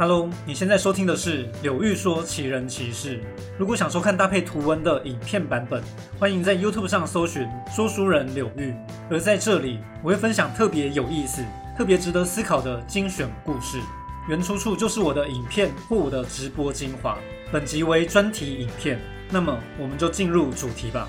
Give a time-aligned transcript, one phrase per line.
[0.00, 3.20] Hello，你现在收听的是柳玉说奇人奇事。
[3.58, 5.82] 如果想收看搭配图文的影片版本，
[6.18, 8.74] 欢迎在 YouTube 上搜寻说书人柳玉。
[9.10, 11.44] 而在这里，我会分享特别有意思、
[11.76, 13.78] 特别值得思考的精选故事，
[14.26, 17.18] 原出处就是我的影片或我的直播精华。
[17.52, 21.06] 本集为专题影片，那么我们就进入主题吧。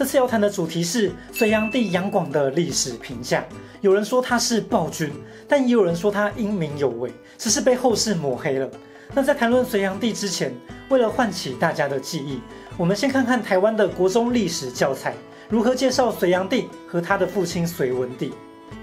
[0.00, 3.44] 这次要谈的主题是隋炀帝杨广的历史评价。
[3.82, 5.12] 有人说他是暴君，
[5.46, 8.66] 但也有人说他英明有为，只是被后世抹黑了。
[9.12, 10.54] 那在谈论隋炀帝之前，
[10.88, 12.40] 为了唤起大家的记忆，
[12.78, 15.14] 我们先看看台湾的国中历史教材
[15.50, 18.32] 如何介绍隋炀帝和他的父亲隋文帝。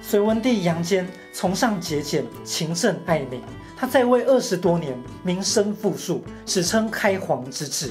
[0.04, 3.42] 隋文帝杨坚崇尚节俭，勤政爱民，
[3.76, 7.90] 他在位二十多年，民生富庶，史称开皇之治。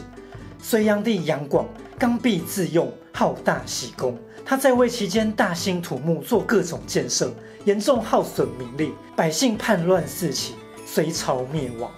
[0.62, 1.66] 隋炀帝杨广
[1.98, 2.88] 刚愎自用。
[3.18, 7.32] 好大喜功，他在位期间大兴土木，做各种建设，
[7.64, 10.54] 严重耗损民力，百姓叛乱四起，
[10.84, 11.90] 隋朝灭亡。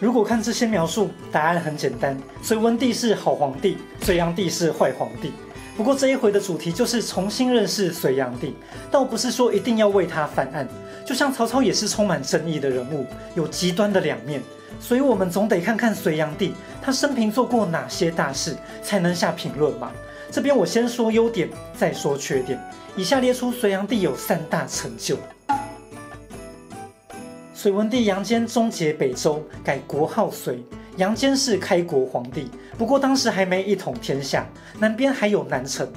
[0.00, 5.32] 如果看这些描述，答案很简单：隋文帝是好皇帝，隋炀帝是坏皇帝。
[5.76, 8.56] 不过这一回的主题就是重新认识隋炀帝，
[8.90, 10.66] 倒不是说一定要为他翻案。
[11.06, 14.42] 就像曹操也是充满争议的人物，有极端的两面，
[14.80, 19.92] 所以我们总得看看隋炀帝他生平做过哪些大事，才能下评论嘛。
[20.34, 22.58] 这边我先说优点，再说缺点。
[22.96, 25.16] 以下列出隋炀帝有三大成就。
[27.54, 30.60] 隋文帝杨坚终结北周，改国号隋。
[30.96, 34.44] 杨坚是开国皇帝，不过当时还没一统天下，
[34.80, 35.88] 南边还有南陈。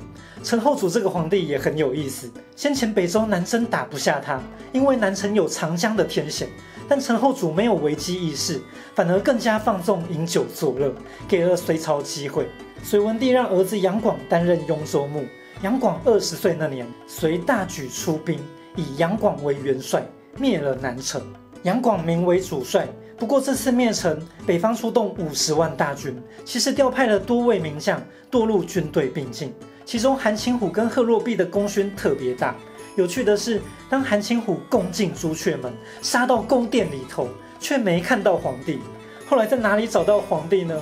[0.43, 4.39] 陈后主这个皇帝也很有意思，先前北周南征打不下他，
[4.71, 6.47] 因为南陈有长江的天险。
[6.87, 8.61] 但陈后主没有危机意识，
[8.93, 10.93] 反而更加放纵饮酒作乐，
[11.27, 12.47] 给了隋朝机会。
[12.83, 15.25] 隋文帝让儿子杨广担任雍州牧。
[15.61, 18.39] 杨广二十岁那年，隋大举出兵，
[18.75, 20.05] 以杨广为元帅，
[20.37, 21.21] 灭了南陈。
[21.63, 28.01] 杨广名为主帅，不过这次灭城，北方出动五十万大军，其实调派了多位名将
[28.31, 29.53] 堕入军队并进。
[29.83, 32.55] 其中韩擒虎跟贺若弼的功勋特别大。
[32.95, 37.27] 有趣的是，当韩擒虎攻进朱雀门，杀到宫殿里头，
[37.59, 38.79] 却没看到皇帝。
[39.27, 40.79] 后来在哪里找到皇帝呢？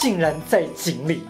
[0.00, 1.22] 竟然在井里。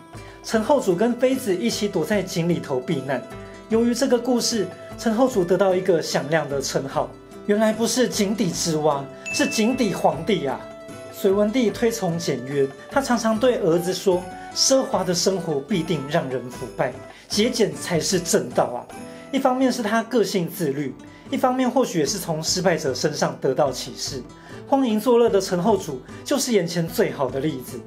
[0.45, 3.23] 陈后主跟妃子一起躲在井里头避难。
[3.71, 4.67] 由于这个故事，
[4.99, 7.09] 陈后主得到一个响亮的称号，
[7.47, 9.03] 原来不是井底之蛙，
[9.33, 10.61] 是井底皇帝啊！
[11.13, 14.23] 隋文帝推崇简约，他常常对儿子说
[14.55, 16.93] ：“奢华的生活必定让人腐败，
[17.27, 18.85] 节俭才是正道啊！”
[19.33, 20.95] 一方面是他个性自律，
[21.31, 24.23] 一方面或许也是从失败者身上得到启示。
[24.69, 27.81] 荒淫作乐的陈后主就是眼前最好的例子。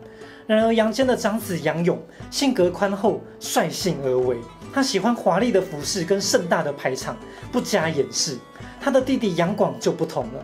[0.47, 4.37] 然而杨坚的长子杨勇性格宽厚，率性而为，
[4.73, 7.17] 他喜欢华丽的服饰跟盛大的排场，
[7.51, 8.37] 不加掩饰。
[8.79, 10.43] 他的弟弟杨广就不同了。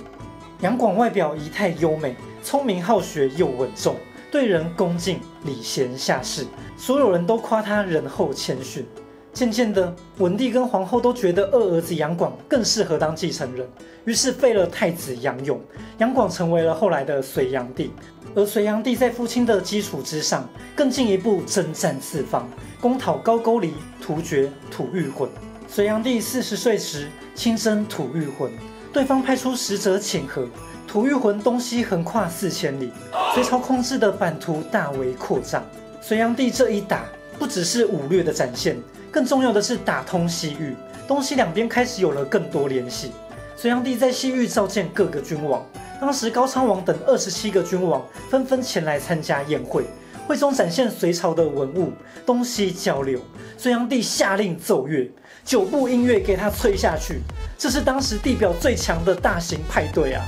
[0.59, 3.95] 杨广外表仪态优美，聪明好学又稳重，
[4.29, 8.85] 对人恭敬礼贤下士，所有人都夸他仁厚谦逊。
[9.33, 13.67] 渐渐的，文帝跟皇后都觉得二儿子杨广更适合当继承人，
[14.05, 15.59] 于是废了太子杨勇，
[15.97, 17.91] 杨广成为了后来的隋炀帝。
[18.35, 22.47] 而隋炀帝在父亲的基础之上，更进一步征战四方，
[22.79, 25.27] 攻讨高句丽、突厥、吐谷浑。
[25.67, 28.51] 隋炀帝四十岁时亲征吐谷浑，
[28.91, 30.47] 对方派出使者请和，
[30.87, 32.91] 吐谷浑东西横跨四千里，
[33.33, 35.63] 隋朝控制的版图大为扩张。
[36.01, 37.05] 隋炀帝这一打，
[37.39, 38.77] 不只是武略的展现。
[39.13, 40.75] 更重要的是打通西域，
[41.07, 43.11] 东西两边开始有了更多联系。
[43.55, 45.63] 隋炀帝在西域召见各个君王，
[46.01, 49.85] 当时高昌王等二十七个君王纷纷前来参加宴会，
[50.25, 51.91] 会中展现隋朝的文物，
[52.25, 53.19] 东西交流。
[53.55, 55.07] 隋炀帝下令奏乐，
[55.45, 57.21] 九部音乐给他吹下去，
[57.55, 60.25] 这是当时地表最强的大型派对啊！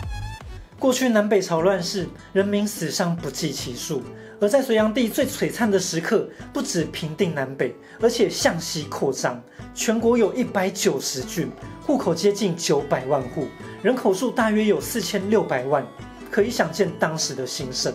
[0.78, 4.04] 过去南北朝乱世，人民死伤不计其数。
[4.40, 9.42] 而在隋炀帝最璀璨的时刻，不止平定南北，而且向西扩张，
[9.74, 11.50] 全国有一百九十郡，
[11.82, 13.48] 户口接近九百万户，
[13.82, 15.86] 人口数大约有四千六百万，
[16.30, 17.94] 可以想见当时的兴盛。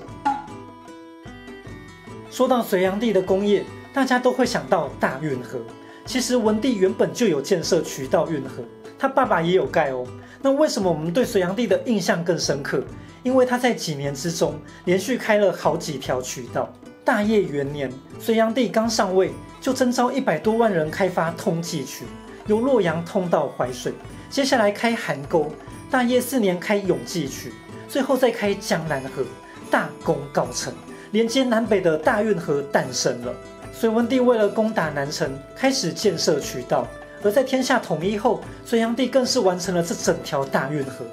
[2.30, 5.58] 说到隋炀帝的功业，大家都会想到大运河。
[6.06, 8.64] 其实文帝原本就有建设渠道运河，
[8.98, 10.06] 他爸爸也有盖哦。
[10.40, 12.82] 那为什么我们对隋炀帝的印象更深刻？
[13.22, 16.72] 因为他在几年之中连续开了好几条渠道。
[17.04, 17.90] 大业元年，
[18.20, 22.04] 隋炀帝刚上位，就征召一百多万人开发通济渠，
[22.46, 23.92] 由洛阳通到淮水。
[24.28, 25.50] 接下来开邗沟，
[25.90, 27.52] 大业四年开永济渠，
[27.88, 29.24] 最后再开江南河，
[29.70, 30.72] 大功告成，
[31.10, 33.34] 连接南北的大运河诞生了。
[33.72, 36.86] 隋文帝为了攻打南城，开始建设渠道。
[37.22, 41.04] 而在天下统一后，隋炀帝更是完成了这整条大运河，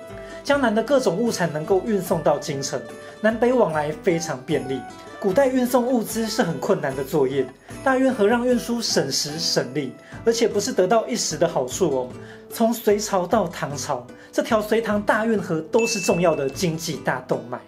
[0.47, 2.81] 江南的各种物产能够运送到京城，
[3.19, 4.79] 南北往来非常便利。
[5.19, 7.45] 古代运送物资是很困难的作业，
[7.83, 9.91] 大运河让运输省时省力，
[10.23, 12.09] 而且不是得到一时的好处哦。
[12.49, 17.59] 从隋朝到唐朝，这条隋唐大运河都是重要的经济大动脉。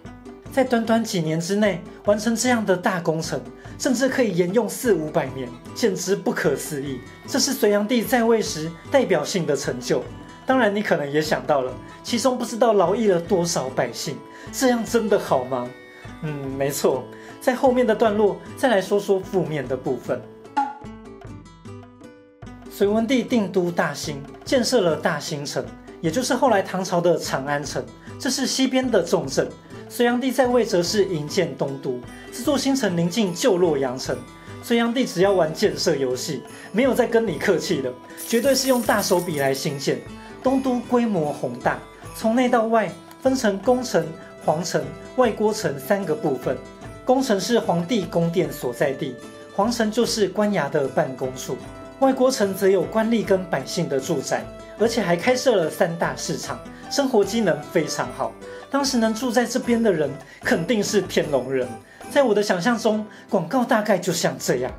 [0.50, 3.38] 在短短几年之内完成这样的大工程，
[3.78, 6.98] 甚至可以沿用四五百年，简直不可思议。
[7.26, 10.02] 这是隋炀帝在位时代表性的成就。
[10.46, 11.72] 当然，你可能也想到了，
[12.02, 14.16] 其中不知道劳役了多少百姓，
[14.52, 15.68] 这样真的好吗？
[16.22, 17.04] 嗯，没错。
[17.40, 20.20] 在后面的段落，再来说说负面的部分。
[22.70, 25.64] 隋文帝定都大兴，建设了大兴城，
[26.00, 27.84] 也就是后来唐朝的长安城，
[28.18, 29.48] 这是西边的重镇。
[29.88, 31.98] 隋炀帝在位则是营建东都，
[32.32, 34.16] 这座新城临近旧洛阳城。
[34.62, 37.92] 隋炀帝只要玩建设游戏，没有再跟你客气的，
[38.26, 39.98] 绝对是用大手笔来兴建。
[40.42, 41.78] 东都规模宏大，
[42.14, 42.90] 从内到外
[43.22, 44.06] 分成宫城、
[44.44, 44.82] 皇城、
[45.16, 46.56] 外郭城三个部分。
[47.04, 49.16] 宫城是皇帝宫殿所在地，
[49.54, 51.56] 皇城就是官衙的办公处，
[51.98, 54.44] 外郭城则有官吏跟百姓的住宅，
[54.78, 56.58] 而且还开设了三大市场，
[56.90, 58.32] 生活机能非常好。
[58.70, 60.08] 当时能住在这边的人，
[60.42, 61.66] 肯定是天龙人。
[62.10, 64.72] 在我的想象中，广告大概就像这样：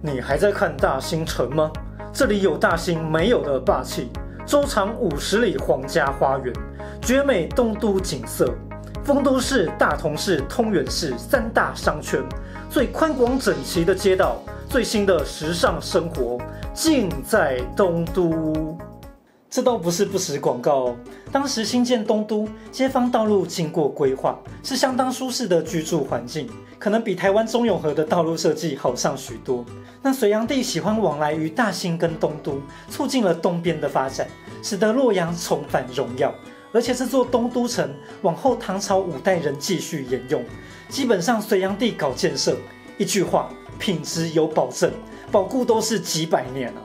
[0.00, 1.70] 你还在看大兴城吗？
[2.12, 4.08] 这里有大兴没有的霸气，
[4.46, 6.54] 周长五十里皇家花园，
[7.02, 8.54] 绝美东都景色，
[9.04, 12.22] 丰都市、大同市、通远市三大商圈，
[12.70, 14.36] 最宽广整齐的街道，
[14.68, 16.38] 最新的时尚生活，
[16.72, 18.78] 尽在东都。
[19.50, 20.96] 这倒不是不实广告哦。
[21.32, 29.64] 当时新建东都，街坊道路经过规划，是相当舒适的居住环境，可能比台湾中永和的道路设计好上许多。
[30.02, 34.28] 那隋炀帝喜欢往来于大兴跟东都，促进了东边的发展，
[34.62, 36.32] 使得洛阳重返荣耀。
[36.72, 37.90] 而且这座东都城
[38.22, 40.44] 往后唐朝五代人继续沿用，
[40.88, 42.56] 基本上隋炀帝搞建设，
[42.98, 44.92] 一句话，品质有保证，
[45.32, 46.82] 保固都是几百年了。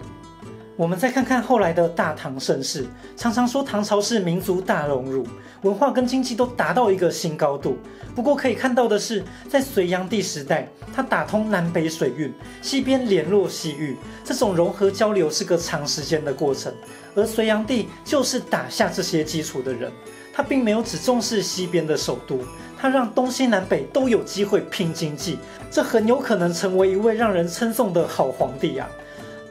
[0.77, 2.85] 我们再看看后来的大唐盛世，
[3.15, 5.27] 常常说唐朝是民族大融入，
[5.61, 7.77] 文化跟经济都达到一个新高度。
[8.15, 16.73] 不过可以看到的是，在隋炀帝时代，他打通南北水运，西边联络西域，这种融合交流是个长时间的过程。
[17.15, 19.91] 而隋炀帝就是打下这些基础的人，
[20.33, 22.39] 他并没有只重视西边的首都，
[22.79, 25.37] 他让东西南北都有机会拼经济，
[25.69, 28.89] 这很有可能成为一位让人称颂的好皇帝呀。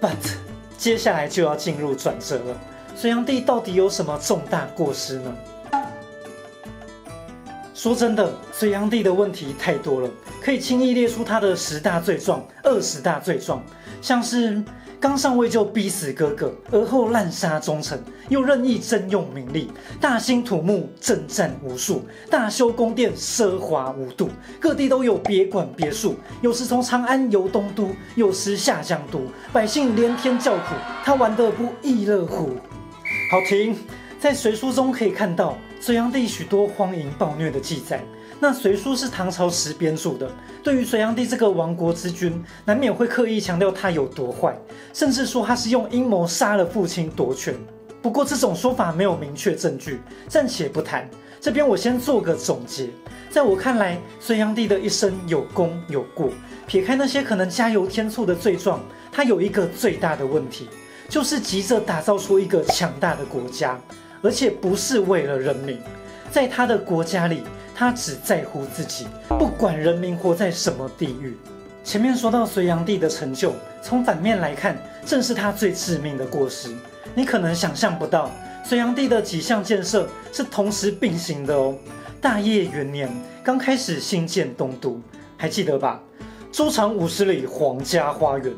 [0.00, 0.16] But
[0.80, 2.56] 接下来就要进入转折了。
[2.96, 5.30] 隋炀帝到底有什么重大过失呢？
[7.74, 10.08] 说真的，隋炀帝的问题太多了，
[10.42, 13.62] 可以轻易列出他的十大罪状、二十大罪状，
[14.00, 14.62] 像是
[15.00, 17.98] 刚上位就逼死哥哥，而后滥杀忠臣，
[18.28, 24.28] 又任意征用名利，大兴土木，征战无数，大修宫殿，奢华无度，
[24.60, 29.22] 各地都有别馆别墅，有时从长安游东都，有时下江都，
[29.54, 32.50] 百姓连天叫苦，他玩得不亦乐乎？
[33.30, 33.74] 好停，
[34.20, 38.04] 在隋书中可以看到隋炀帝许多荒淫暴虐的记载。
[38.42, 40.26] 那隋书是唐朝时编著的，
[40.62, 44.58] 对于隋炀帝这个亡国之君，难免会刻意强调他有多坏，
[44.94, 47.54] 甚至说他是用阴谋杀了父亲夺权。
[48.00, 51.06] 不过这种说法没有明确证据，暂且不谈。
[51.38, 52.88] 这边我先做个总结，
[53.28, 56.30] 在我看来，隋炀帝的一生有功有过，
[56.66, 58.80] 撇开那些可能加油添醋的罪状，
[59.12, 60.66] 他有一个最大的问题，
[61.10, 63.78] 就是急着打造出一个强大的国家，
[64.22, 65.78] 而且不是为了人民，
[66.30, 67.42] 在他的国家里。
[67.72, 71.34] 他只在乎自己，不管人民活在什么地狱。
[71.82, 76.68] 前面说到隋炀帝的成就，从反面来看，正是他最致命的过失。
[77.14, 78.30] 你可能想象不到，
[78.62, 81.74] 隋炀帝的几项建设是同时并行的哦。
[82.20, 83.10] 大业元年，
[83.42, 85.00] 刚开始兴建东都，
[85.38, 86.02] 还记得吧？
[86.52, 88.52] 周长五十里皇家花园，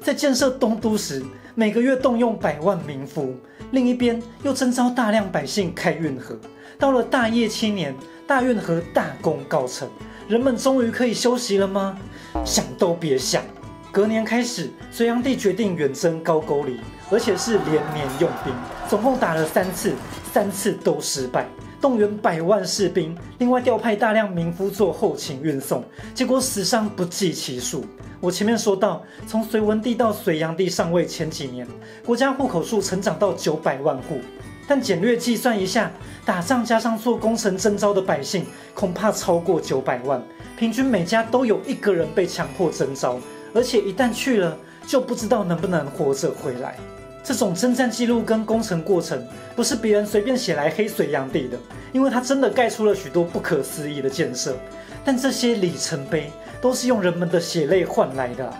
[0.00, 1.24] 在建设东都时，
[1.54, 3.34] 每个月动用百万民夫，
[3.70, 6.36] 另一边又征召大量百姓开运河。
[6.78, 7.94] 到了大业七年。
[8.28, 9.88] 大运河大功告成，
[10.28, 11.98] 人们终于可以休息了吗？
[12.44, 13.42] 想都别想。
[13.90, 16.78] 隔年开始，隋炀帝决定远征高句丽，
[17.10, 18.52] 而且是连年用兵，
[18.86, 19.94] 总共打了三次，
[20.30, 21.48] 三次都失败。
[21.80, 27.84] 动员百万士兵，另外调派大量民夫做后勤运送，结果死伤不计其数。
[28.20, 31.66] 我前面说到，从隋文帝到隋炀帝上位前几年，
[32.04, 34.20] 国家户口数成长到九百万户。
[34.66, 35.90] 但简略计算一下，
[36.26, 38.44] 打仗加上做工程征召的百姓，
[38.74, 40.22] 恐怕超过九百万。
[40.58, 43.18] 平均每家都有一个人被强迫征召，
[43.54, 44.54] 而且一旦去了，
[44.86, 46.76] 就不知道能不能活着回来。
[47.28, 49.22] 这种征战记录跟工程过程，
[49.54, 51.58] 不是别人随便写来黑隋炀帝的，
[51.92, 54.56] 因为他真的盖出了许多不可思议的建设。
[55.04, 58.50] 但这些里程碑都是用人们的血泪换来的。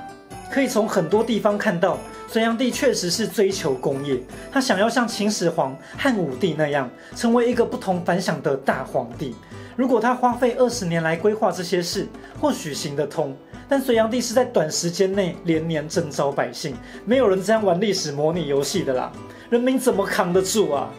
[0.50, 1.98] 可以从很多地方看到，
[2.28, 4.20] 隋炀帝确实是追求工业，
[4.52, 9.34] 他想要像秦始皇、汉武帝那样，成为一个不同凡响的大皇帝。
[9.76, 12.06] 如果他花费二十年来规划这些事，
[12.38, 13.34] 或许行得通。
[13.68, 19.12] 但隋炀帝是在短时间内连年征召百姓，没有人这样玩历史模拟游戏的啦，
[19.50, 20.90] 人民怎么扛得住啊？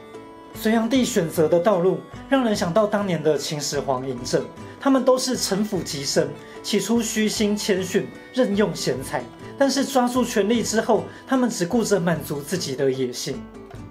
[0.54, 4.44] 隋炀帝选择的道路让人想到当年的秦始皇嬴政，
[4.80, 6.28] 他们都是城府极深，
[6.62, 9.24] 起初虚心谦逊，任用贤才，
[9.58, 13.42] 但是抓住权力之后，他们只顾着满足自己的野心。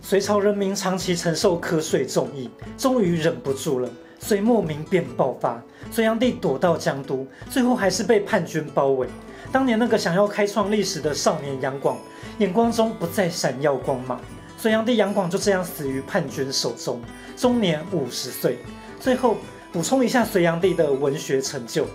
[0.02, 3.88] 隋朝人民长期承受瞌睡重义，终于忍不住了。
[4.19, 9.07] 隋末民变爆发，隋炀帝躲到江都，最后还是被叛军包围。
[9.51, 11.97] 当年那个想要开创历史的少年杨广，
[12.39, 14.21] 眼光中不再闪耀光芒。
[14.59, 17.01] 隋炀帝杨广就这样死于叛军手中，
[17.37, 18.59] 终年五十岁。
[19.01, 19.37] 最后
[19.73, 21.87] 补充一下隋炀帝的文学成就，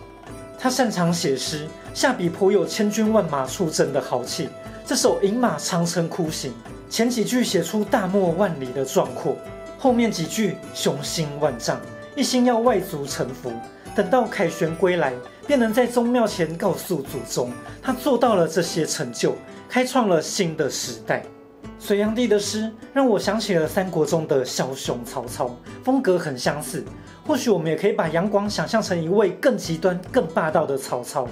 [0.57, 4.47] 他擅长写诗，下笔颇有千军万马出征的豪气。
[4.85, 6.51] 这首《饮马长城哭行》，
[6.89, 9.37] 前几句写出大漠万里的壮阔，
[9.77, 11.79] 后面几句雄心万丈。
[12.15, 13.51] 一心要外族臣服，
[13.95, 15.13] 等到凯旋归来，
[15.47, 17.51] 便能在宗庙前告诉祖宗，
[17.81, 19.35] 他做到了这些成就，
[19.67, 21.23] 开创了新的时代。
[21.79, 26.83] 隋炀帝的诗让我想起了三国中的枭雄曹操，风格很相似。
[27.25, 31.27] 或许我们也可以把杨广想象成一位更极端、更霸道的曹操。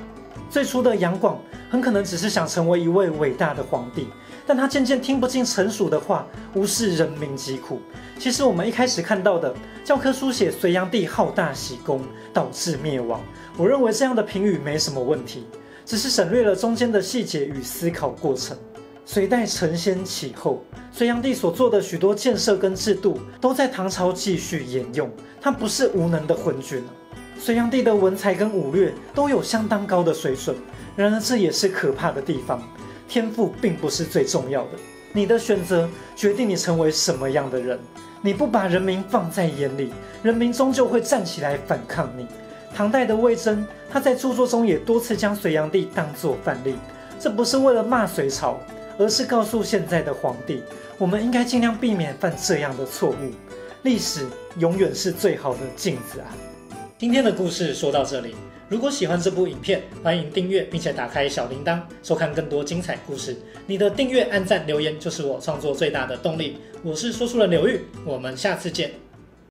[0.50, 4.08] 最初的杨广很可能只是想成为一位伟大的皇帝。
[4.46, 7.80] 但他渐渐听不进臣属的话，无视人民疾苦。
[8.18, 12.02] 其实我们一开始看到的教科书写隋炀帝好大喜功，
[12.34, 13.22] 导致灭亡。
[13.58, 15.46] 我认为这样的评语没什么问题，
[15.86, 18.58] 只是省略了中间的细节与思考过程。
[19.06, 25.10] 隋代承先启后，隋炀帝所做的许多建设跟制度，都在唐朝继续沿用。
[25.42, 26.84] 他不是无能的昏君。
[27.38, 30.56] 隋炀帝的文才跟武略都有相当高的水准，
[30.96, 32.62] 然而这也是可怕的地方。
[33.12, 34.70] 天赋并不是最重要的，
[35.12, 37.77] 你的选择决定你成为什么样的人。
[38.22, 39.91] 你不把人民放在眼里，
[40.24, 42.25] 人民终究会站起来反抗你。
[42.74, 46.75] 唐代的魏征，他在著作中也多次将隋炀帝当作范例，
[47.20, 48.58] 这不是为了骂隋朝，
[48.98, 50.63] 而是告诉现在的皇帝，
[50.98, 53.32] 我们应该尽量避免犯这样的错误。
[53.84, 54.25] 历史
[54.58, 56.32] 永远是最好的镜子啊！
[56.98, 58.38] 今天的故事说到这里。
[58.72, 63.36] 如果喜欢这部影片，欢迎订阅并且打开小铃铛，收看更多精彩故事。
[63.68, 66.56] 你的订阅、按赞、留言就是我创作最大的动力。
[66.82, 68.94] 我是说书人刘玉，我们下次见。